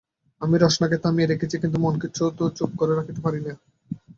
[0.41, 2.07] আমি রসনাকে থামিয়ে রেখেছি কিন্তু মনকে
[2.37, 3.51] তো চুপ করিয়ে রাখতে পারি নি।